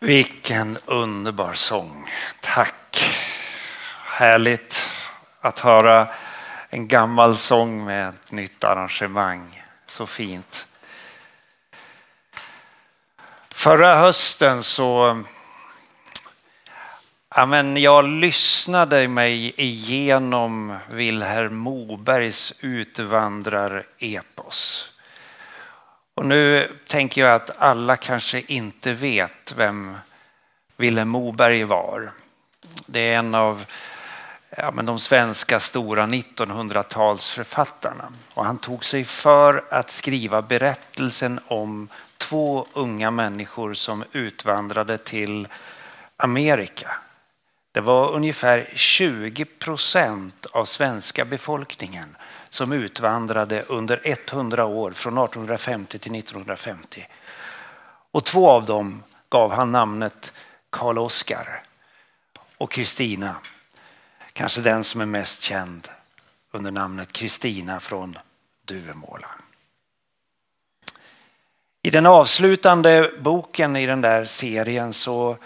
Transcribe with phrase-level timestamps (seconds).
[0.00, 2.10] Vilken underbar sång.
[2.40, 3.14] Tack.
[4.04, 4.90] Härligt
[5.40, 6.08] att höra
[6.70, 9.62] en gammal sång med ett nytt arrangemang.
[9.86, 10.66] Så fint.
[13.50, 15.22] Förra hösten så
[17.34, 24.92] ja, men jag lyssnade mig igenom Vilhelm Mobergs utvandrarepos.
[26.16, 29.96] Och nu tänker jag att alla kanske inte vet vem
[30.76, 32.12] Vilhelm Moberg var.
[32.86, 33.64] Det är en av
[34.50, 38.12] ja, men de svenska stora 1900-talsförfattarna.
[38.34, 45.48] Och han tog sig för att skriva berättelsen om två unga människor som utvandrade till
[46.16, 46.90] Amerika.
[47.72, 52.16] Det var ungefär 20 procent av svenska befolkningen
[52.50, 57.08] som utvandrade under 100 år från 1850 till 1950.
[58.10, 60.32] Och två av dem gav han namnet
[60.70, 61.62] Karl Oskar
[62.58, 63.34] och Kristina.
[64.32, 65.88] Kanske den som är mest känd
[66.50, 68.18] under namnet Kristina från
[68.64, 69.28] Duvemåla.
[71.82, 75.36] I den avslutande boken i den där serien så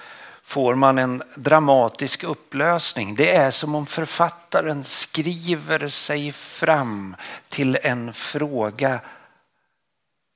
[0.51, 3.15] får man en dramatisk upplösning.
[3.15, 7.17] Det är som om författaren skriver sig fram
[7.49, 9.01] till en fråga.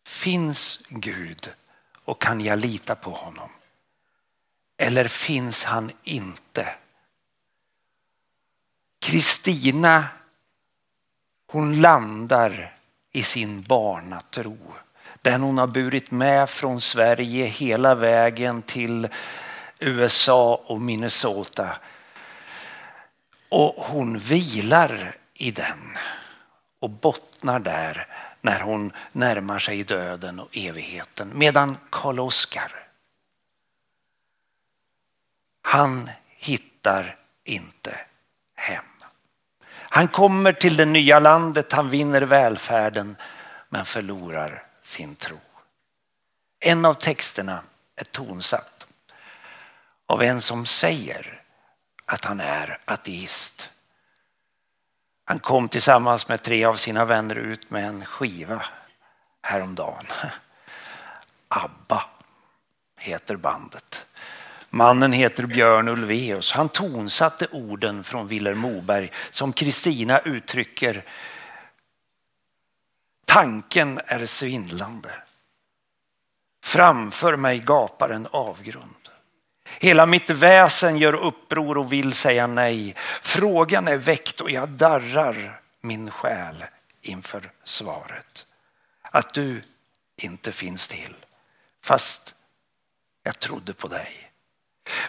[0.07, 1.51] Finns Gud
[2.05, 3.49] och kan jag lita på honom?
[4.77, 6.69] Eller finns han inte?
[8.99, 10.09] Kristina,
[11.47, 12.75] hon landar
[13.13, 14.59] i sin barnatro.
[15.23, 19.09] Den hon har burit med från Sverige hela vägen till
[19.79, 21.77] USA och Minnesota.
[23.49, 25.99] Och hon vilar i den
[26.79, 28.07] och bottnar där
[28.41, 31.31] när hon närmar sig döden och evigheten.
[31.35, 32.87] Medan Karl Oskar,
[35.63, 37.97] han hittar inte
[38.55, 38.85] hem.
[39.95, 43.17] Han kommer till det nya landet, han vinner välfärden
[43.69, 45.39] men förlorar sin tro.
[46.61, 47.63] En av texterna
[47.97, 48.74] är tonsatt
[50.07, 51.43] av en som säger
[52.07, 53.71] att han är ateist.
[55.25, 58.65] Han kom tillsammans med tre av sina vänner ut med en skiva
[59.43, 60.07] häromdagen.
[61.49, 62.05] ABBA
[62.97, 64.07] heter bandet.
[64.71, 66.53] Mannen heter Björn Ulvaeus.
[66.53, 71.05] Han tonsatte orden från Vilhelm Moberg som Kristina uttrycker.
[73.25, 75.11] Tanken är svindlande.
[76.63, 79.04] Framför mig gapar en avgrund.
[79.65, 82.95] Hela mitt väsen gör uppror och vill säga nej.
[83.23, 86.65] Frågan är väckt och jag darrar min själ
[87.03, 88.47] inför svaret.
[89.03, 89.63] Att du
[90.17, 91.15] inte finns till.
[91.83, 92.35] Fast
[93.23, 94.24] jag trodde på dig.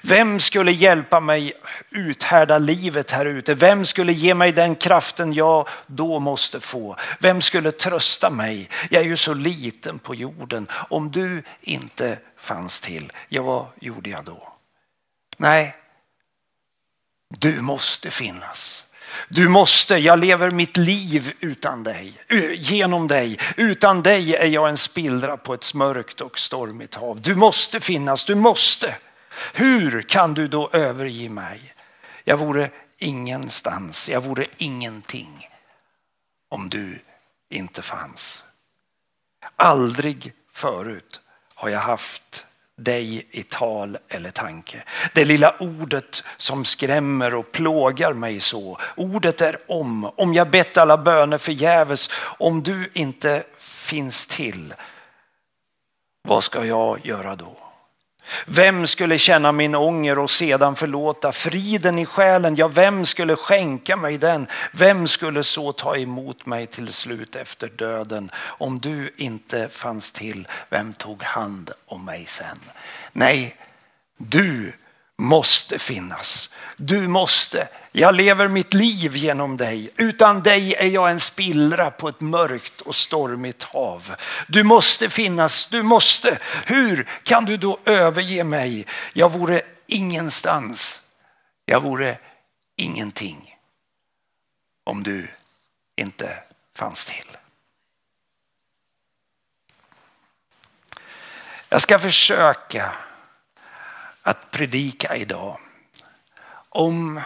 [0.01, 1.53] Vem skulle hjälpa mig
[1.89, 3.53] uthärda livet här ute?
[3.53, 6.95] Vem skulle ge mig den kraften jag då måste få?
[7.19, 8.69] Vem skulle trösta mig?
[8.89, 10.67] Jag är ju så liten på jorden.
[10.89, 14.53] Om du inte fanns till, ja vad gjorde jag då?
[15.37, 15.75] Nej,
[17.29, 18.83] du måste finnas.
[19.29, 22.13] Du måste, jag lever mitt liv utan dig,
[22.55, 23.39] genom dig.
[23.57, 27.21] Utan dig är jag en spillra på ett mörkt och stormigt hav.
[27.21, 28.95] Du måste finnas, du måste.
[29.53, 31.73] Hur kan du då överge mig?
[32.23, 35.49] Jag vore ingenstans, jag vore ingenting
[36.49, 36.99] om du
[37.49, 38.43] inte fanns.
[39.55, 41.21] Aldrig förut
[41.55, 44.83] har jag haft dig i tal eller tanke.
[45.13, 48.79] Det lilla ordet som skrämmer och plågar mig så.
[48.95, 50.05] Ordet är om.
[50.05, 54.73] Om jag bett alla böner förgäves, om du inte finns till,
[56.21, 57.64] vad ska jag göra då?
[58.45, 62.55] Vem skulle känna min ånger och sedan förlåta friden i själen?
[62.55, 64.47] Ja, vem skulle skänka mig den?
[64.71, 68.31] Vem skulle så ta emot mig till slut efter döden?
[68.37, 72.59] Om du inte fanns till, vem tog hand om mig sen?
[73.13, 73.55] Nej,
[74.17, 74.73] du
[75.17, 76.49] måste finnas.
[76.77, 77.67] Du måste.
[77.91, 79.89] Jag lever mitt liv genom dig.
[79.97, 84.15] Utan dig är jag en spillra på ett mörkt och stormigt hav.
[84.47, 86.39] Du måste finnas, du måste.
[86.65, 88.85] Hur kan du då överge mig?
[89.13, 91.01] Jag vore ingenstans.
[91.65, 92.17] Jag vore
[92.75, 93.55] ingenting
[94.83, 95.27] om du
[95.95, 96.37] inte
[96.75, 97.37] fanns till.
[101.69, 102.93] Jag ska försöka
[104.25, 105.59] att predika idag
[106.69, 107.21] om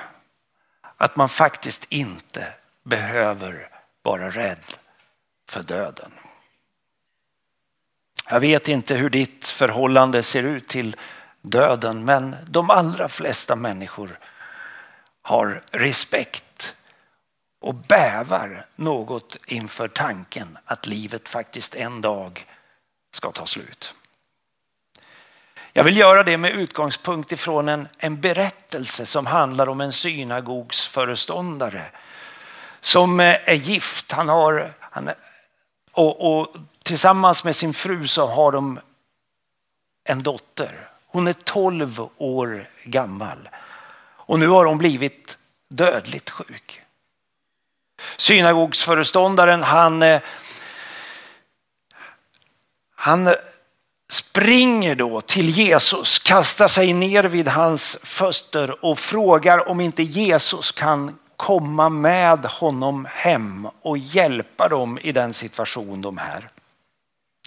[0.97, 2.53] att man faktiskt inte
[2.83, 3.69] behöver
[4.01, 4.63] vara rädd
[5.49, 6.11] för döden.
[8.29, 10.95] Jag vet inte hur ditt förhållande ser ut till
[11.41, 14.19] döden men de allra flesta människor
[15.21, 16.75] har respekt
[17.59, 22.45] och bävar något inför tanken att livet faktiskt en dag
[23.11, 23.95] ska ta slut.
[25.79, 31.83] Jag vill göra det med utgångspunkt ifrån en, en berättelse som handlar om en synagogsföreståndare
[32.79, 34.11] som eh, är gift.
[34.11, 35.09] Han har, han,
[35.91, 38.79] och, och tillsammans med sin fru så har de
[40.03, 40.89] en dotter.
[41.07, 43.49] Hon är 12 år gammal
[44.01, 45.37] och nu har hon blivit
[45.69, 46.81] dödligt sjuk.
[48.17, 50.21] Synagogsföreståndaren han, eh,
[52.95, 53.35] han
[54.09, 60.71] springer då till Jesus, kastar sig ner vid hans fötter och frågar om inte Jesus
[60.71, 66.49] kan komma med honom hem och hjälpa dem i den situation de är.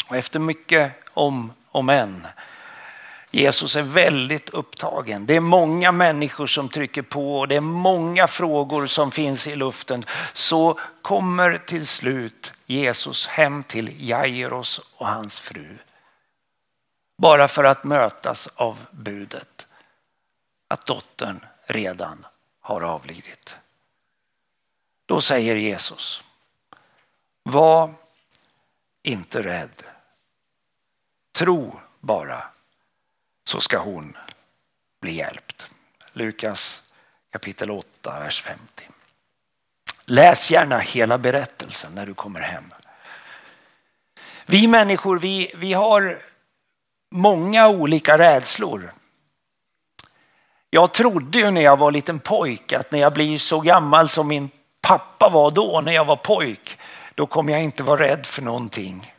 [0.09, 2.27] Och efter mycket om och men
[3.31, 5.27] Jesus är väldigt upptagen.
[5.27, 9.57] Det är många människor som trycker på och det är många frågor som finns i
[9.57, 10.05] luften.
[10.33, 15.79] Så kommer till slut Jesus hem till Jairus och hans fru.
[17.23, 19.67] Bara för att mötas av budet
[20.69, 22.27] att dottern redan
[22.61, 23.57] har avlidit.
[25.07, 26.23] Då säger Jesus,
[27.43, 27.95] var
[29.03, 29.83] inte rädd.
[31.33, 32.45] Tro bara
[33.45, 34.17] så ska hon
[35.01, 35.71] bli hjälpt.
[36.13, 36.83] Lukas
[37.31, 38.89] kapitel 8, vers 50.
[40.05, 42.73] Läs gärna hela berättelsen när du kommer hem.
[44.47, 46.32] Vi människor vi, vi har
[47.13, 48.93] många olika rädslor.
[50.71, 54.29] Jag trodde ju när jag var liten pojk att när jag blir så gammal som
[54.29, 54.51] min
[54.81, 56.79] pappa var då när jag var pojk,
[57.15, 59.15] då kommer jag inte vara rädd för någonting.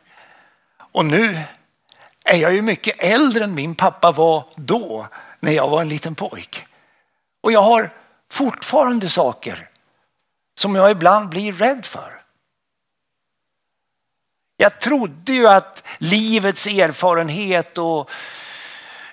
[0.78, 1.40] Och nu
[2.24, 5.06] är jag ju mycket äldre än min pappa var då
[5.40, 6.66] när jag var en liten pojk.
[7.40, 7.90] Och jag har
[8.30, 9.68] fortfarande saker
[10.54, 12.13] som jag ibland blir rädd för.
[14.56, 18.10] Jag trodde ju att livets erfarenhet och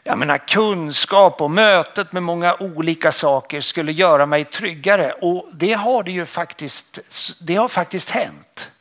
[0.04, 5.12] jag menar, kunskap och mötet med många olika saker skulle göra mig tryggare.
[5.12, 7.00] Och det har det ju faktiskt,
[7.42, 8.72] det har faktiskt hänt.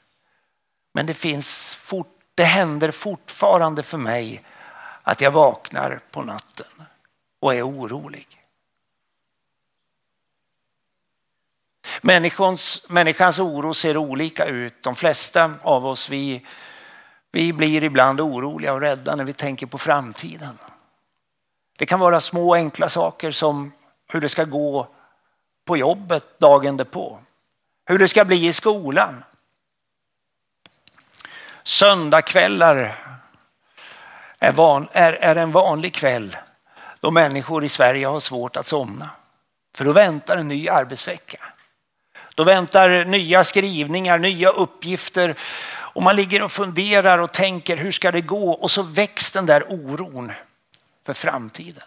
[0.93, 4.43] Men det, finns fort, det händer fortfarande för mig
[5.03, 6.83] att jag vaknar på natten
[7.41, 8.40] och är orolig.
[12.01, 14.83] Människans, människans oro ser olika ut.
[14.83, 16.47] De flesta av oss vi,
[17.33, 20.59] vi blir ibland oroliga och rädda när vi tänker på framtiden.
[21.79, 23.73] Det kan vara små enkla saker som
[24.09, 24.89] hur det ska gå
[25.65, 27.19] på jobbet dagen därpå.
[27.87, 29.25] Hur det ska bli i skolan.
[31.63, 32.99] Söndagkvällar
[34.39, 36.37] är, van, är, är en vanlig kväll
[37.01, 39.11] då människor i Sverige har svårt att somna.
[39.75, 41.39] För då väntar en ny arbetsvecka.
[42.41, 45.35] Då väntar nya skrivningar, nya uppgifter
[45.73, 48.53] och man ligger och funderar och tänker hur ska det gå?
[48.53, 50.33] Och så väcks den där oron
[51.07, 51.83] för framtiden.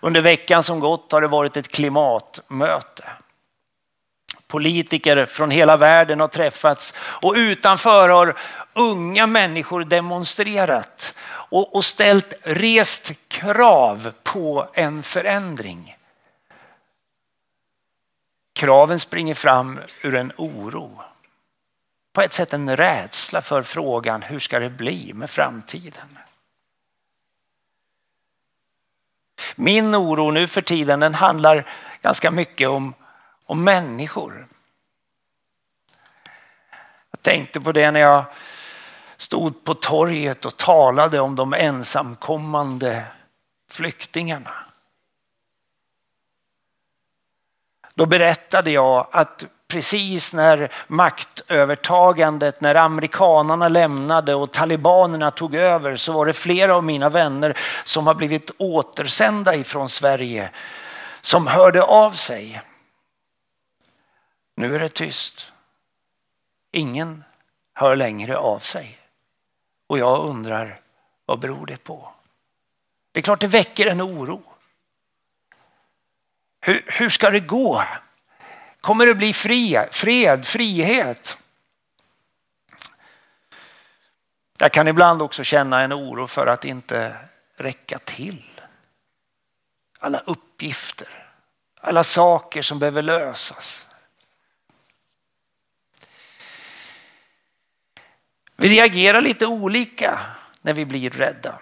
[0.00, 3.04] Under veckan som gått har det varit ett klimatmöte.
[4.46, 8.36] Politiker från hela världen har träffats och utanför har
[8.72, 11.14] unga människor demonstrerat
[11.50, 15.95] och, ställt rest krav på en förändring.
[18.56, 21.00] Kraven springer fram ur en oro.
[22.12, 26.18] På ett sätt en rädsla för frågan hur ska det bli med framtiden?
[29.54, 31.70] Min oro nu för tiden den handlar
[32.02, 32.94] ganska mycket om,
[33.44, 34.48] om människor.
[37.10, 38.24] Jag tänkte på det när jag
[39.16, 43.04] stod på torget och talade om de ensamkommande
[43.70, 44.65] flyktingarna.
[47.96, 56.12] Då berättade jag att precis när maktövertagandet, när amerikanarna lämnade och talibanerna tog över så
[56.12, 60.50] var det flera av mina vänner som har blivit återsända ifrån Sverige
[61.20, 62.60] som hörde av sig.
[64.56, 65.52] Nu är det tyst.
[66.72, 67.24] Ingen
[67.74, 68.98] hör längre av sig.
[69.86, 70.80] Och jag undrar,
[71.26, 72.12] vad beror det på?
[73.12, 74.42] Det är klart det väcker en oro.
[76.66, 77.84] Hur, hur ska det gå?
[78.80, 81.38] Kommer det bli fri, fred, frihet?
[84.58, 87.16] Jag kan ibland också känna en oro för att inte
[87.56, 88.60] räcka till.
[89.98, 91.28] Alla uppgifter,
[91.80, 93.86] alla saker som behöver lösas.
[98.56, 100.20] Vi reagerar lite olika
[100.60, 101.58] när vi blir rädda.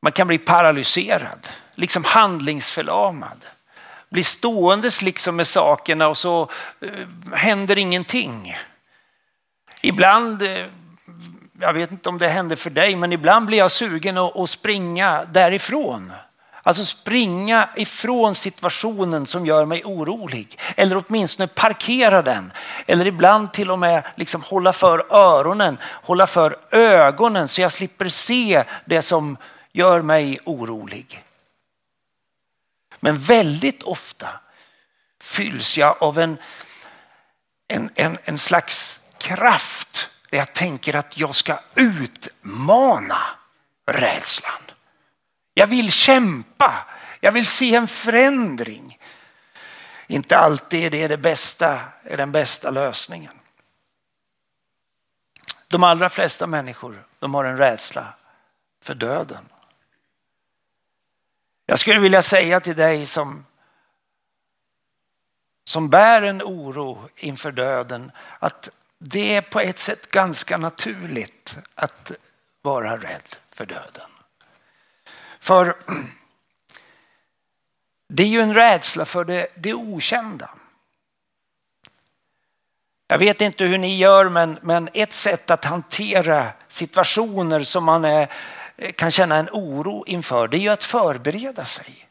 [0.00, 3.46] Man kan bli paralyserad, liksom handlingsförlamad.
[4.08, 6.48] Blir ståendes liksom med sakerna och så
[6.80, 8.56] eh, händer ingenting.
[9.80, 10.66] Ibland, eh,
[11.60, 14.50] jag vet inte om det händer för dig, men ibland blir jag sugen att, att
[14.50, 16.12] springa därifrån.
[16.64, 20.58] Alltså springa ifrån situationen som gör mig orolig.
[20.76, 22.52] Eller åtminstone parkera den.
[22.86, 28.08] Eller ibland till och med liksom hålla för öronen, hålla för ögonen så jag slipper
[28.08, 29.36] se det som
[29.72, 31.22] gör mig orolig.
[33.04, 34.40] Men väldigt ofta
[35.20, 36.38] fylls jag av en,
[37.68, 40.10] en, en, en slags kraft.
[40.30, 43.18] där Jag tänker att jag ska utmana
[43.86, 44.62] rädslan.
[45.54, 46.88] Jag vill kämpa.
[47.20, 48.98] Jag vill se en förändring.
[50.06, 53.34] Inte alltid är det, det bästa, är den bästa lösningen.
[55.68, 58.14] De allra flesta människor de har en rädsla
[58.82, 59.48] för döden.
[61.66, 63.46] Jag skulle vilja säga till dig som,
[65.64, 72.12] som bär en oro inför döden att det är på ett sätt ganska naturligt att
[72.62, 74.10] vara rädd för döden.
[75.38, 75.76] För
[78.08, 80.50] det är ju en rädsla för det, det okända.
[83.06, 88.04] Jag vet inte hur ni gör men, men ett sätt att hantera situationer som man
[88.04, 88.32] är
[88.96, 92.08] kan känna en oro inför, det är ju att förbereda sig.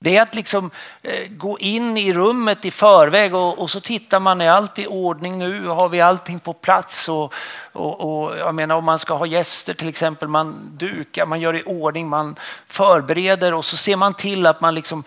[0.00, 0.70] Det är att liksom
[1.02, 4.86] eh, gå in i rummet i förväg och, och, så tittar man, är allt i
[4.86, 5.66] ordning nu?
[5.66, 7.08] Har vi allting på plats?
[7.08, 7.34] Och,
[7.72, 11.56] och, och, jag menar om man ska ha gäster till exempel, man dukar, man gör
[11.56, 15.04] i ordning, man förbereder och så ser man till att man liksom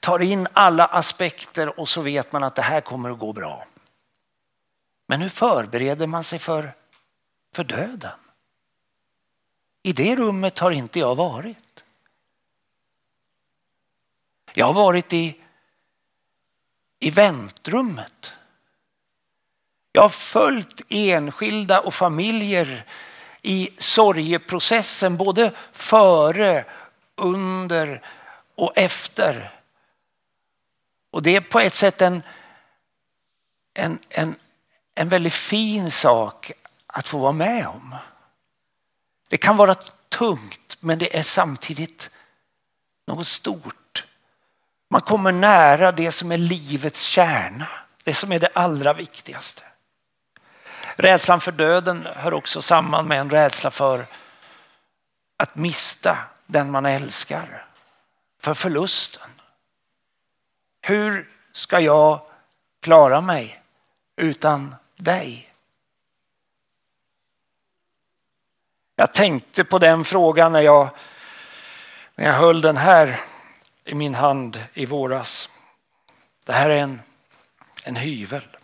[0.00, 3.64] tar in alla aspekter och så vet man att det här kommer att gå bra.
[5.08, 6.72] Men hur förbereder man sig för,
[7.54, 8.10] för döden?
[9.86, 11.84] I det rummet har inte jag varit.
[14.54, 15.40] Jag har varit i,
[16.98, 18.32] i väntrummet.
[19.92, 22.84] Jag har följt enskilda och familjer
[23.42, 26.64] i sorgeprocessen både före,
[27.14, 28.02] under
[28.54, 29.60] och efter.
[31.10, 32.22] Och det är på ett sätt en,
[33.74, 34.34] en, en,
[34.94, 36.52] en väldigt fin sak
[36.86, 37.94] att få vara med om.
[39.28, 39.74] Det kan vara
[40.08, 42.10] tungt men det är samtidigt
[43.06, 44.04] något stort.
[44.90, 47.68] Man kommer nära det som är livets kärna,
[48.04, 49.62] det som är det allra viktigaste.
[50.96, 54.06] Rädslan för döden hör också samman med en rädsla för
[55.36, 57.66] att mista den man älskar.
[58.40, 59.30] För förlusten.
[60.80, 62.26] Hur ska jag
[62.82, 63.62] klara mig
[64.16, 65.45] utan dig?
[68.98, 70.90] Jag tänkte på den frågan när jag,
[72.14, 73.20] när jag höll den här
[73.84, 75.48] i min hand i våras.
[76.44, 77.00] Det här är en,
[77.84, 78.56] en hyvel.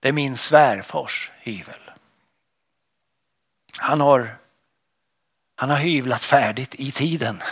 [0.00, 1.90] Det är min svärfars hyvel.
[3.78, 4.36] Han har,
[5.54, 7.42] han har hyvlat färdigt i tiden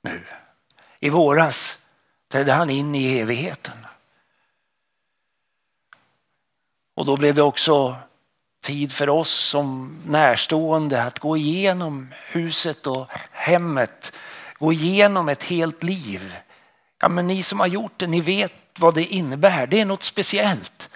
[0.00, 0.24] nu.
[1.00, 1.78] I våras
[2.28, 3.86] trädde han in i evigheten.
[6.94, 7.96] Och då blev det också
[8.68, 14.12] tid för oss som närstående att gå igenom huset och hemmet.
[14.58, 16.34] Gå igenom ett helt liv.
[17.00, 19.66] Ja, men ni som har gjort det, ni vet vad det innebär.
[19.66, 20.90] Det är något speciellt.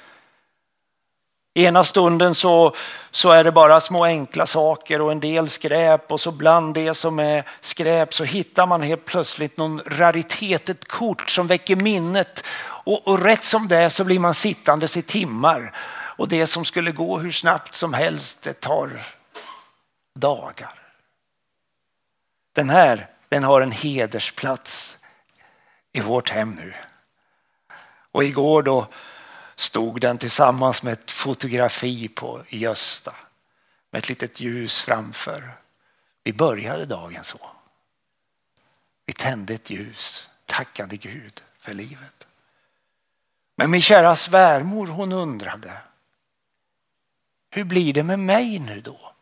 [1.55, 2.75] Ena stunden så,
[3.11, 6.95] så är det bara små enkla saker och en del skräp och så bland det
[6.95, 12.45] som är skräp så hittar man helt plötsligt någon raritet, ett kort som väcker minnet
[12.85, 15.73] och, och rätt som det är så blir man sittandes i timmar
[16.17, 19.03] och det som skulle gå hur snabbt som helst, det tar
[20.15, 20.79] dagar.
[22.53, 24.99] Den här, den har en hedersplats
[25.93, 26.75] i vårt hem nu.
[28.13, 28.87] Och igår då
[29.57, 33.15] stod den tillsammans med ett fotografi på i Gösta
[33.91, 35.55] med ett litet ljus framför.
[36.23, 37.51] Vi började dagen så.
[39.07, 42.27] Vi tände ett ljus, tackade Gud för livet.
[43.57, 45.73] Men min kära svärmor hon undrade
[47.55, 49.13] hur blir det med mig nu då?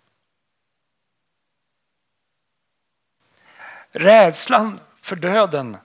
[3.93, 5.77] rädslan för döden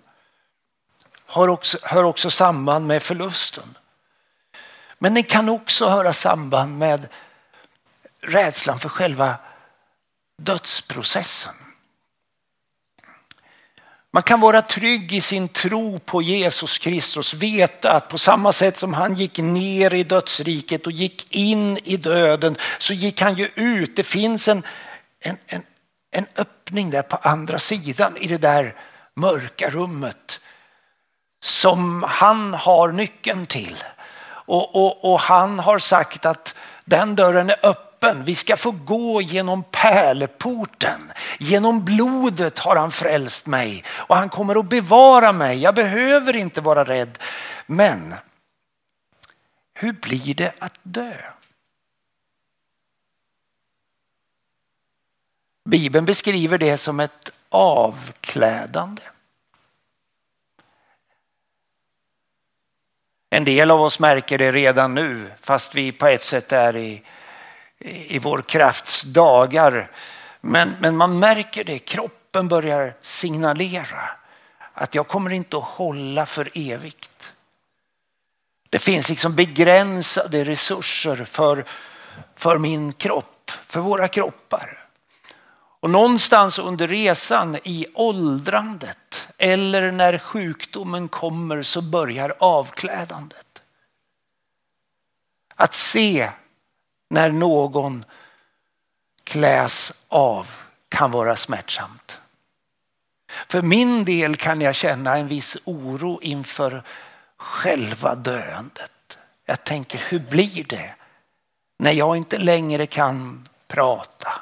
[1.25, 3.77] har också, hör också samman med förlusten.
[4.99, 7.07] Men den kan också höra samband med
[8.19, 9.37] rädslan för själva
[10.37, 11.55] dödsprocessen.
[14.15, 18.77] Man kan vara trygg i sin tro på Jesus Kristus, veta att på samma sätt
[18.77, 23.49] som han gick ner i dödsriket och gick in i döden så gick han ju
[23.55, 23.95] ut.
[23.95, 24.63] Det finns en,
[25.19, 25.63] en, en,
[26.11, 28.75] en öppning där på andra sidan i det där
[29.15, 30.39] mörka rummet
[31.43, 33.83] som han har nyckeln till.
[34.27, 36.55] Och, och, och han har sagt att
[36.85, 38.25] den dörren är öppen öppen.
[38.25, 41.11] Vi ska få gå genom pärleporten.
[41.39, 45.57] Genom blodet har han frälst mig och han kommer att bevara mig.
[45.57, 47.17] Jag behöver inte vara rädd.
[47.65, 48.15] Men
[49.73, 51.17] hur blir det att dö?
[55.69, 59.01] Bibeln beskriver det som ett avklädande.
[63.29, 67.03] En del av oss märker det redan nu fast vi på ett sätt är i
[67.85, 69.91] i vår krafts dagar.
[70.41, 74.09] Men, men man märker det, kroppen börjar signalera
[74.73, 77.33] att jag kommer inte att hålla för evigt.
[78.69, 81.65] Det finns liksom begränsade resurser för,
[82.35, 84.81] för min kropp, för våra kroppar.
[85.79, 93.61] Och någonstans under resan i åldrandet eller när sjukdomen kommer så börjar avklädandet.
[95.55, 96.29] Att se
[97.09, 98.05] när någon
[99.23, 100.47] kläs av
[100.89, 102.17] kan vara smärtsamt.
[103.47, 106.83] För min del kan jag känna en viss oro inför
[107.37, 109.17] själva döendet.
[109.45, 110.95] Jag tänker, hur blir det
[111.79, 114.33] när jag inte längre kan prata?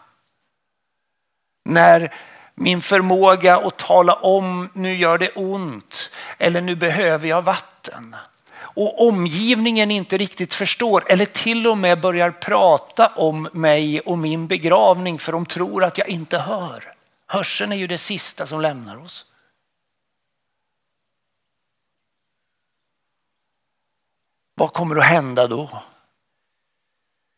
[1.66, 2.14] När
[2.56, 8.16] min förmåga att tala om nu gör det ont eller nu behöver jag vatten
[8.74, 14.48] och omgivningen inte riktigt förstår eller till och med börjar prata om mig och min
[14.48, 16.94] begravning för de tror att jag inte hör.
[17.28, 19.26] Hörseln är ju det sista som lämnar oss.
[24.56, 25.84] Vad kommer att hända då?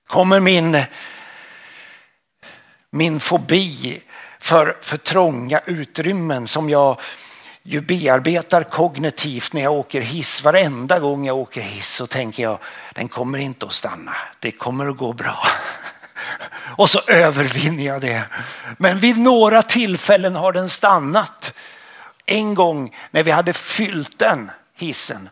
[0.07, 0.83] Kommer min,
[2.89, 4.01] min fobi
[4.39, 6.99] för, för trånga utrymmen som jag
[7.67, 10.43] ju bearbetar kognitivt när jag åker hiss.
[10.43, 12.60] Varenda gång jag åker hiss så tänker jag
[12.93, 14.15] den kommer inte att stanna.
[14.39, 15.47] Det kommer att gå bra.
[16.78, 18.23] Och så övervinner jag det.
[18.78, 21.54] Men vid några tillfällen har den stannat.
[22.25, 25.30] En gång när vi hade fyllt den hissen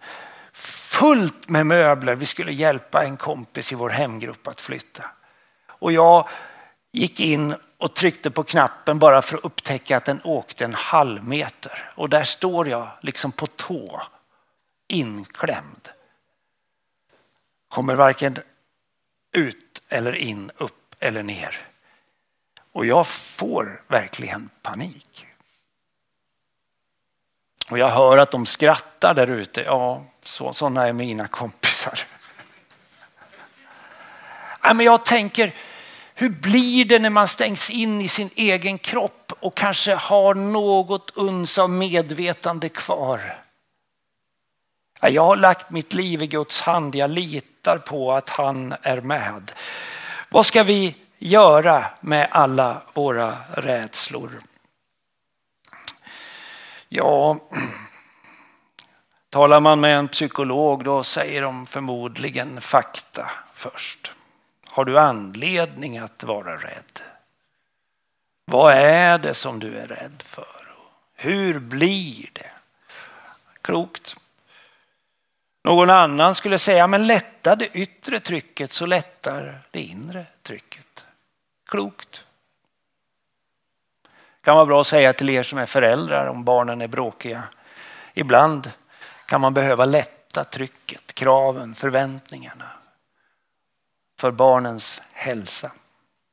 [0.54, 2.16] fullt med möbler.
[2.16, 5.04] Vi skulle hjälpa en kompis i vår hemgrupp att flytta.
[5.68, 6.28] Och jag
[6.92, 11.24] gick in och tryckte på knappen bara för att upptäcka att den åkte en halv
[11.24, 11.92] meter.
[11.96, 14.02] Och där står jag liksom på tå,
[14.88, 15.90] inklämd.
[17.68, 18.38] Kommer varken
[19.32, 21.68] ut eller in, upp eller ner.
[22.72, 25.28] Och jag får verkligen panik.
[27.70, 29.62] Och jag hör att de skrattar där ute.
[29.62, 32.00] Ja, så, sådana är mina kompisar.
[34.64, 35.54] nej men jag tänker,
[36.16, 41.12] hur blir det när man stängs in i sin egen kropp och kanske har något
[41.16, 43.44] uns av medvetande kvar?
[45.02, 46.96] Jag har lagt mitt liv i Guds hand.
[46.96, 49.52] Jag litar på att han är med.
[50.30, 54.42] Vad ska vi göra med alla våra rädslor?
[56.90, 57.38] Ja,
[59.30, 64.12] talar man med en psykolog då säger de förmodligen fakta först.
[64.74, 67.02] Har du anledning att vara rädd?
[68.46, 70.74] Vad är det som du är rädd för?
[71.16, 72.52] Hur blir det?
[73.62, 74.16] Klokt.
[75.64, 81.06] Någon annan skulle säga, men lättar det yttre trycket så lättar det inre trycket.
[81.66, 82.24] Klokt.
[84.04, 87.44] Det kan vara bra att säga till er som är föräldrar om barnen är bråkiga.
[88.14, 88.72] Ibland
[89.26, 92.70] kan man behöva lätta trycket, kraven, förväntningarna
[94.24, 95.72] för barnens hälsa.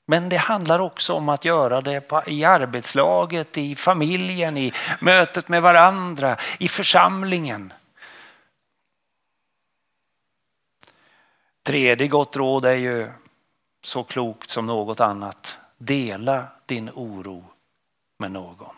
[0.07, 5.48] Men det handlar också om att göra det på, i arbetslaget, i familjen, i mötet
[5.48, 7.72] med varandra, i församlingen.
[11.62, 13.11] Tredje gott råd är ju
[13.83, 15.59] så klokt som något annat.
[15.79, 17.44] Dela din oro
[18.18, 18.76] med någon.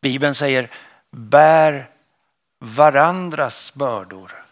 [0.00, 0.70] Bibeln säger
[1.10, 1.90] bär
[2.58, 4.44] varandras bördor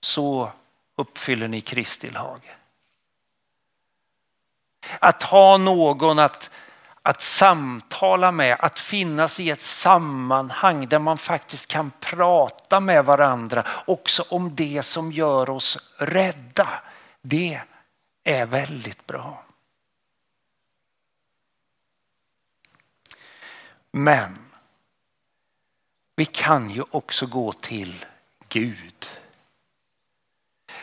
[0.00, 0.52] så
[1.00, 2.56] uppfyller ni Kristi lag.
[4.98, 6.50] Att ha någon att,
[7.02, 13.66] att samtala med, att finnas i ett sammanhang där man faktiskt kan prata med varandra
[13.86, 16.68] också om det som gör oss rädda.
[17.22, 17.60] Det
[18.24, 19.44] är väldigt bra.
[23.90, 24.38] Men
[26.16, 28.04] vi kan ju också gå till
[28.48, 29.19] Gud.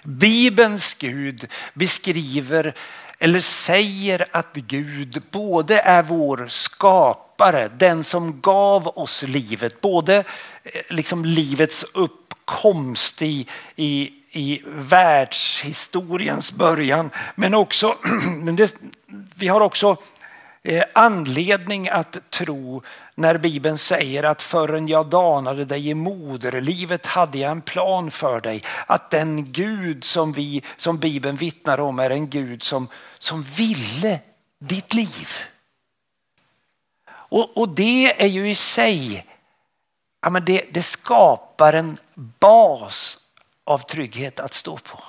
[0.08, 2.74] Bibelns Gud beskriver
[3.20, 10.16] eller säger att Gud både är vår skapare, den som gav oss livet, både
[10.64, 17.96] eh, liksom livets uppkomst i, i, i världshistoriens början, men också,
[18.28, 18.76] men det,
[19.36, 19.98] vi har också
[20.64, 22.84] eh, anledning att tro
[23.20, 28.42] när Bibeln säger att förrän jag danade dig i moderlivet hade jag en plan för
[28.42, 28.64] dig.
[28.86, 32.88] Att den Gud som, vi, som Bibeln vittnar om är en Gud som,
[33.20, 34.20] som ville
[34.60, 35.30] ditt liv.
[37.10, 39.26] Och, och det är ju i sig,
[40.22, 43.20] ja men det, det skapar en bas
[43.64, 45.04] av trygghet att stå på.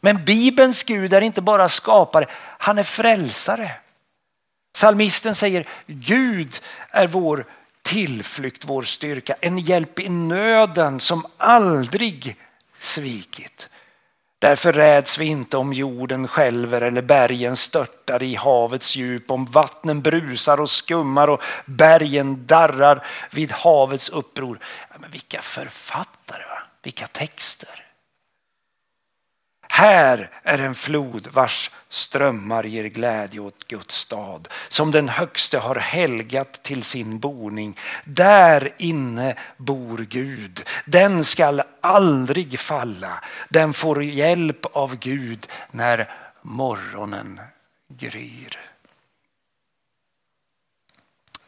[0.00, 2.26] Men Bibelns Gud är inte bara skapare,
[2.58, 3.81] han är frälsare.
[4.72, 7.46] Salmisten säger Gud är vår
[7.82, 12.36] tillflykt, vår styrka, en hjälp i nöden som aldrig
[12.78, 13.68] svikit.
[14.38, 20.00] Därför räds vi inte om jorden skälver eller bergen störtar i havets djup, om vattnen
[20.00, 24.58] brusar och skummar och bergen darrar vid havets uppror.
[24.90, 26.62] Ja, men vilka författare, va?
[26.82, 27.81] vilka texter.
[29.74, 35.76] Här är en flod vars strömmar ger glädje åt Guds stad som den högste har
[35.76, 37.78] helgat till sin boning.
[38.04, 40.62] Där inne bor Gud.
[40.84, 43.24] Den skall aldrig falla.
[43.48, 47.40] Den får hjälp av Gud när morgonen
[47.88, 48.58] gryr.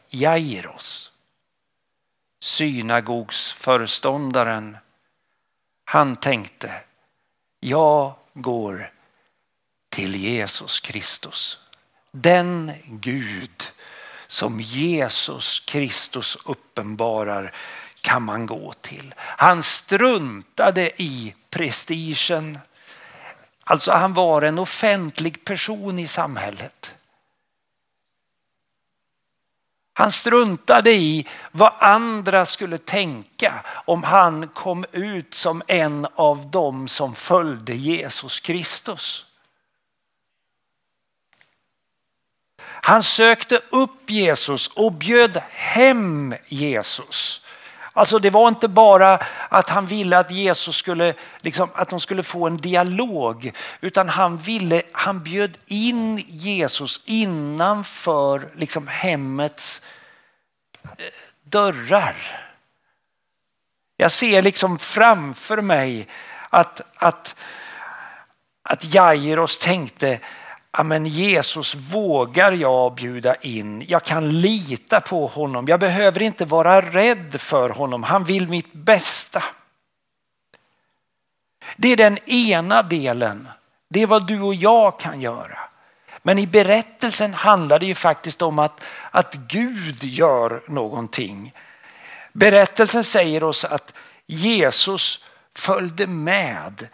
[0.09, 1.11] Jairos,
[2.39, 4.77] synagogsföreståndaren,
[5.85, 6.81] han tänkte
[7.59, 8.91] jag går
[9.89, 11.57] till Jesus Kristus.
[12.11, 13.67] Den Gud
[14.27, 17.53] som Jesus Kristus uppenbarar
[18.01, 19.13] kan man gå till.
[19.17, 22.59] Han struntade i prestigen.
[23.63, 26.94] Alltså han var en offentlig person i samhället.
[29.97, 36.87] Han struntade i vad andra skulle tänka om han kom ut som en av dem
[36.87, 39.25] som följde Jesus Kristus.
[42.61, 47.41] Han sökte upp Jesus och bjöd hem Jesus.
[47.97, 52.23] Alltså det var inte bara att han ville att Jesus skulle, liksom, att de skulle
[52.23, 59.81] få en dialog, utan han ville, han bjöd in Jesus innanför liksom hemmets
[60.83, 60.89] eh,
[61.43, 62.15] dörrar.
[63.97, 66.07] Jag ser liksom framför mig
[66.49, 67.35] att, att,
[68.63, 70.19] att Jairos tänkte
[70.83, 73.83] men Jesus vågar jag bjuda in.
[73.87, 75.67] Jag kan lita på honom.
[75.67, 78.03] Jag behöver inte vara rädd för honom.
[78.03, 79.43] Han vill mitt bästa.
[81.77, 83.49] Det är den ena delen.
[83.89, 85.59] Det är vad du och jag kan göra.
[86.21, 91.53] Men i berättelsen handlar det ju faktiskt om att, att Gud gör någonting.
[92.33, 93.93] Berättelsen säger oss att
[94.25, 96.87] Jesus följde med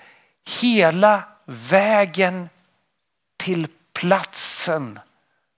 [0.61, 2.49] hela vägen
[3.41, 4.99] till platsen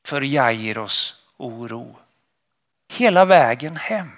[0.06, 1.96] för Jairos oro.
[2.90, 4.12] Hela vägen hem.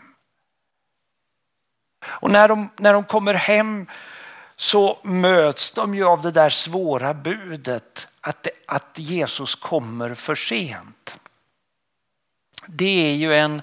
[2.05, 3.87] Och när de, när de kommer hem
[4.55, 10.35] så möts de ju av det där svåra budet att, det, att Jesus kommer för
[10.35, 11.19] sent.
[12.65, 13.61] Det är ju en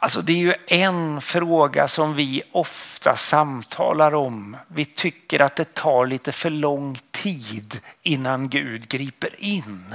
[0.00, 4.56] Alltså det är ju en fråga som vi ofta samtalar om.
[4.68, 9.94] Vi tycker att det tar lite för lång tid innan Gud griper in.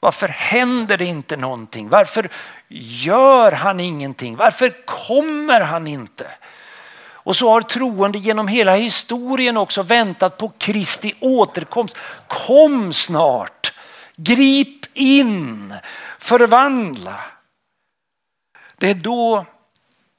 [0.00, 1.88] Varför händer det inte någonting?
[1.88, 2.28] Varför
[2.68, 4.36] gör han ingenting?
[4.36, 6.26] Varför kommer han inte?
[7.26, 11.98] Och så har troende genom hela historien också väntat på Kristi återkomst.
[12.26, 13.72] Kom snart!
[14.16, 15.74] Grip in!
[16.18, 17.20] Förvandla!
[18.76, 19.46] Det är då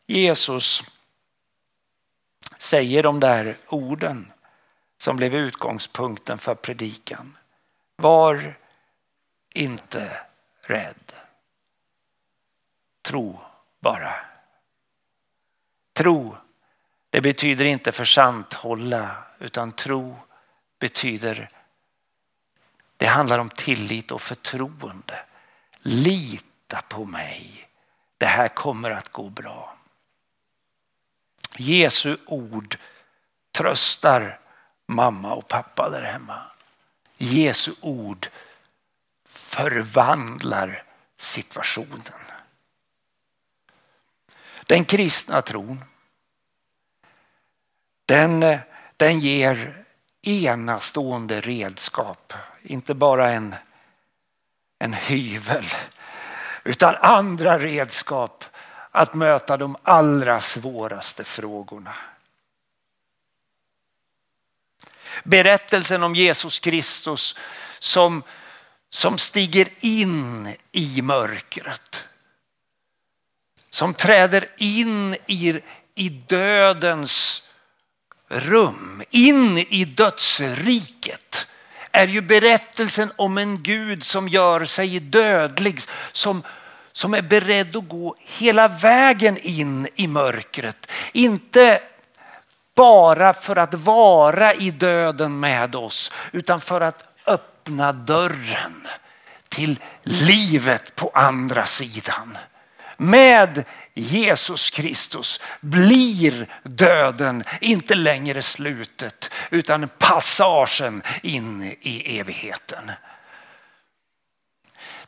[0.08, 0.84] Jesus
[2.58, 4.32] säger de där orden
[4.98, 7.38] som blev utgångspunkten för predikan.
[7.96, 8.58] Var
[9.54, 10.22] inte
[10.62, 11.14] rädd.
[13.02, 13.40] Tro
[13.80, 14.14] bara.
[15.94, 16.38] Tro,
[17.10, 20.16] det betyder inte försanthålla utan tro
[20.80, 21.50] betyder
[22.98, 25.26] det handlar om tillit och förtroende.
[25.82, 27.67] lita på mig.
[28.18, 29.78] Det här kommer att gå bra.
[31.58, 32.78] Jesu ord
[33.52, 34.40] tröstar
[34.86, 36.42] mamma och pappa där hemma.
[37.18, 38.30] Jesu ord
[39.26, 40.84] förvandlar
[41.18, 42.14] situationen.
[44.66, 45.84] Den kristna tron
[48.08, 48.60] den,
[48.98, 49.84] den ger
[50.22, 52.34] enastående redskap.
[52.64, 53.56] Inte bara en,
[54.80, 55.66] en hyvel
[56.68, 58.46] utan andra redskap
[58.92, 61.96] att möta de allra svåraste frågorna.
[65.24, 67.36] Berättelsen om Jesus Kristus
[67.80, 68.24] som,
[68.90, 72.04] som stiger in i mörkret.
[73.70, 75.62] Som träder in i,
[75.96, 77.44] i dödens
[78.28, 81.48] rum, in i dödsriket
[81.98, 85.80] är ju berättelsen om en Gud som gör sig dödlig,
[86.12, 86.44] som,
[86.92, 90.92] som är beredd att gå hela vägen in i mörkret.
[91.12, 91.82] Inte
[92.76, 98.88] bara för att vara i döden med oss utan för att öppna dörren
[99.50, 102.38] till livet på andra sidan.
[102.98, 103.64] Med
[104.00, 112.92] Jesus Kristus blir döden inte längre slutet utan passagen in i evigheten.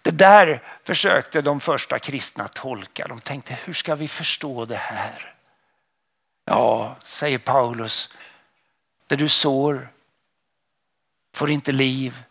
[0.01, 3.07] Det där försökte de första kristna tolka.
[3.07, 5.35] De tänkte hur ska vi förstå det här?
[6.45, 8.09] Ja, säger Paulus,
[9.07, 9.89] det du sår
[11.33, 12.23] får inte liv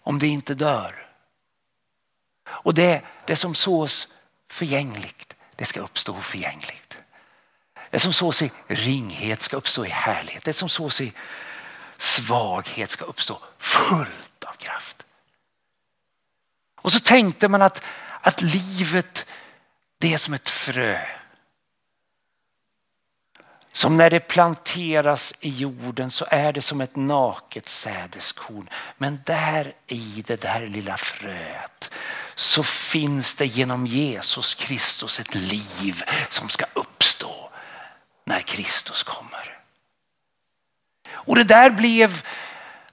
[0.00, 1.06] om det inte dör.
[2.46, 4.08] Och det, det som sås
[4.48, 5.31] förgängligt,
[5.62, 6.98] det ska uppstå förgängligt.
[7.90, 10.44] Det som sås i ringhet ska uppstå i härlighet.
[10.44, 11.12] Det som sås i
[11.96, 15.02] svaghet ska uppstå fullt av kraft.
[16.80, 17.82] Och så tänkte man att,
[18.20, 19.26] att livet
[19.98, 21.06] det är som ett frö.
[23.72, 28.68] Som när det planteras i jorden så är det som ett naket sädeskorn.
[28.98, 31.90] Men där i det där lilla fröet
[32.34, 37.50] så finns det genom Jesus Kristus ett liv som ska uppstå
[38.24, 39.58] när Kristus kommer.
[41.12, 42.22] Och det där blev,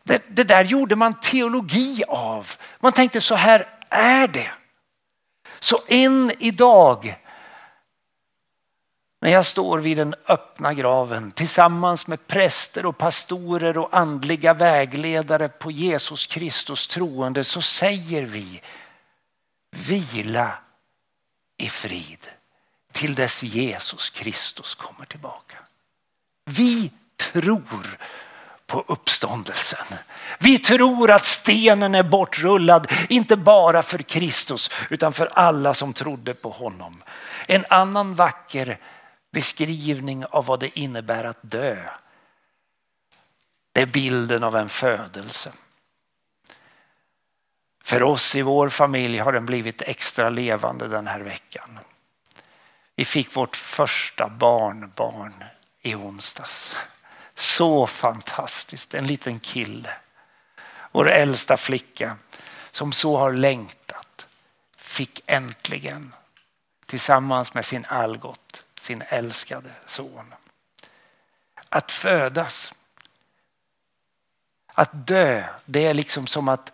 [0.03, 2.51] det, det där gjorde man teologi av.
[2.79, 4.51] Man tänkte så här är det.
[5.59, 7.19] Så än idag
[9.21, 15.47] när jag står vid den öppna graven tillsammans med präster och pastorer och andliga vägledare
[15.47, 18.61] på Jesus Kristus troende så säger vi
[19.71, 20.57] vila
[21.57, 22.27] i frid
[22.91, 25.57] till dess Jesus Kristus kommer tillbaka.
[26.45, 27.97] Vi tror
[28.67, 29.85] på uppståndelsen.
[30.39, 36.33] Vi tror att stenen är bortrullad, inte bara för Kristus utan för alla som trodde
[36.33, 37.03] på honom.
[37.47, 38.77] En annan vacker
[39.31, 41.89] beskrivning av vad det innebär att dö.
[43.71, 45.51] Det är bilden av en födelse.
[47.89, 51.79] För oss i vår familj har den blivit extra levande den här veckan.
[52.95, 55.43] Vi fick vårt första barnbarn
[55.81, 56.71] i onsdags.
[57.33, 59.89] Så fantastiskt, en liten kille.
[60.91, 62.17] Vår äldsta flicka
[62.71, 64.25] som så har längtat
[64.77, 66.13] fick äntligen
[66.85, 70.33] tillsammans med sin Algot, sin älskade son.
[71.69, 72.73] Att födas,
[74.73, 76.71] att dö, det är liksom som att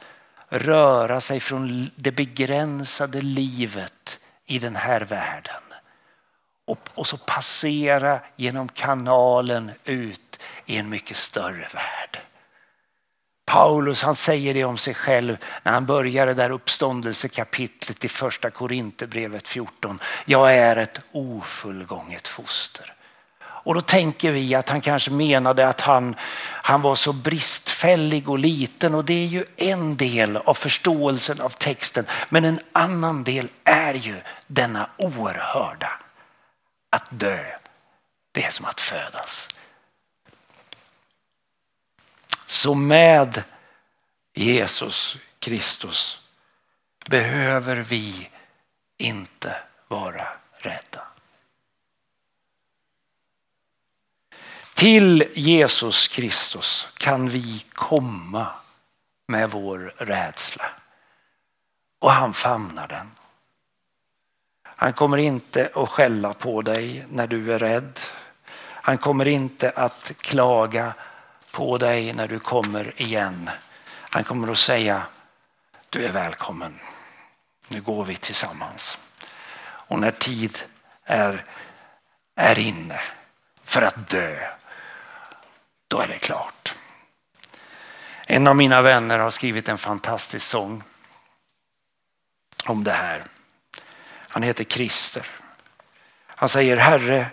[0.59, 5.61] röra sig från det begränsade livet i den här världen.
[6.65, 12.19] Och, och så passera genom kanalen ut i en mycket större värld.
[13.45, 18.49] Paulus han säger det om sig själv när han börjar det där uppståndelsekapitlet i första
[18.49, 19.99] Korinthierbrevet 14.
[20.25, 22.94] Jag är ett ofullgånget foster.
[23.65, 28.39] Och då tänker vi att han kanske menade att han, han var så bristfällig och
[28.39, 32.05] liten och det är ju en del av förståelsen av texten.
[32.29, 35.91] Men en annan del är ju denna oerhörda.
[36.89, 37.45] Att dö,
[38.31, 39.49] det är som att födas.
[42.45, 43.43] Så med
[44.33, 46.19] Jesus Kristus
[47.05, 48.29] behöver vi
[48.97, 49.55] inte
[49.87, 51.14] vara rädda.
[54.75, 58.47] Till Jesus Kristus kan vi komma
[59.27, 60.65] med vår rädsla.
[61.99, 63.11] Och han famnar den.
[64.63, 67.99] Han kommer inte att skälla på dig när du är rädd.
[68.57, 70.93] Han kommer inte att klaga
[71.51, 73.49] på dig när du kommer igen.
[73.89, 75.05] Han kommer att säga
[75.89, 76.79] du är välkommen.
[77.67, 78.99] Nu går vi tillsammans.
[79.59, 80.57] Och när tid
[81.03, 81.45] är,
[82.35, 83.01] är inne
[83.63, 84.55] för att dö,
[85.87, 86.73] då är det klart.
[88.27, 90.83] En av mina vänner har skrivit en fantastisk sång
[92.65, 93.23] om det här.
[94.29, 95.27] Han heter Christer.
[96.27, 97.27] Han säger Herre,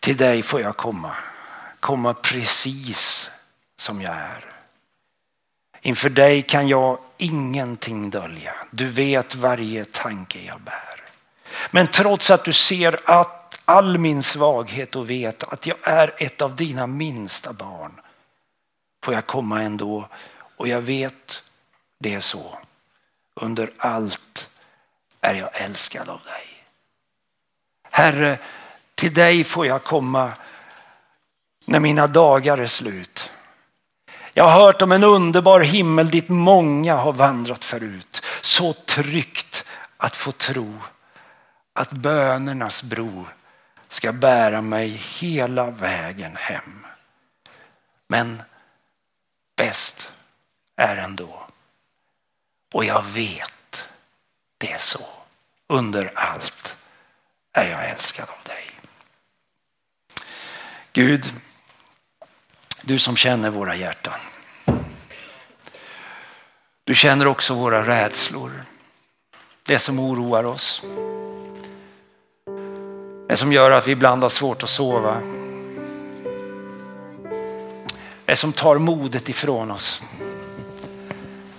[0.00, 1.14] till dig får jag komma.
[1.80, 3.30] Komma precis
[3.76, 4.44] som jag är.
[5.80, 8.54] Inför dig kan jag ingenting dölja.
[8.70, 11.04] Du vet varje tanke jag bär.
[11.70, 16.42] Men trots att du ser att all min svaghet och vet att jag är ett
[16.42, 18.00] av dina minsta barn
[19.04, 20.08] får jag komma ändå
[20.56, 21.42] och jag vet
[21.98, 22.58] det är så.
[23.34, 24.48] Under allt
[25.20, 26.64] är jag älskad av dig.
[27.90, 28.38] Herre,
[28.94, 30.32] till dig får jag komma
[31.64, 33.30] när mina dagar är slut.
[34.34, 38.22] Jag har hört om en underbar himmel dit många har vandrat förut.
[38.40, 39.64] Så tryggt
[39.96, 40.78] att få tro
[41.72, 43.26] att bönernas bro
[43.92, 46.86] ska bära mig hela vägen hem.
[48.08, 48.42] Men
[49.56, 50.10] bäst
[50.76, 51.46] är ändå,
[52.72, 53.84] och jag vet
[54.58, 55.06] det är så,
[55.66, 56.76] under allt
[57.52, 58.70] är jag älskad av dig.
[60.92, 61.32] Gud,
[62.82, 64.20] du som känner våra hjärtan.
[66.84, 68.64] Du känner också våra rädslor.
[69.62, 70.82] Det som oroar oss.
[73.32, 75.20] Det som gör att vi ibland har svårt att sova.
[78.24, 80.02] Det som tar modet ifrån oss.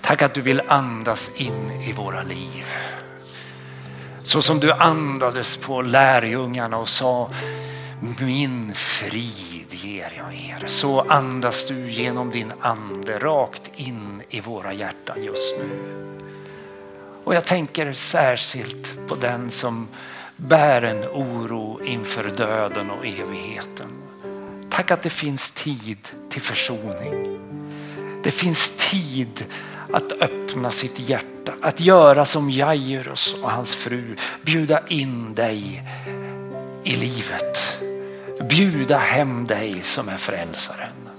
[0.01, 2.65] Tack att du vill andas in i våra liv.
[4.23, 7.29] Så som du andades på lärjungarna och sa
[8.19, 10.67] min frid ger jag er.
[10.67, 15.69] Så andas du genom din ande rakt in i våra hjärtan just nu.
[17.23, 19.87] Och jag tänker särskilt på den som
[20.37, 24.03] bär en oro inför döden och evigheten.
[24.69, 27.39] Tack att det finns tid till försoning.
[28.23, 29.45] Det finns tid
[29.93, 35.83] att öppna sitt hjärta, att göra som Jairus och hans fru, bjuda in dig
[36.83, 37.79] i livet.
[38.49, 41.09] Bjuda hem dig som är frälsaren.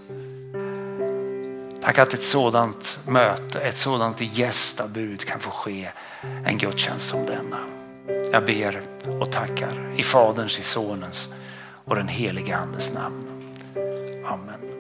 [1.83, 5.91] Tack att ett sådant möte, ett sådant gästabud kan få ske
[6.47, 7.84] en gudstjänst som denna.
[8.35, 8.83] Jag ber
[9.21, 11.29] och tackar i Faderns, i Sonens
[11.85, 13.25] och den helige Andes namn.
[14.27, 14.74] Amen.